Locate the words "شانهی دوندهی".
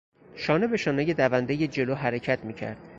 0.77-1.67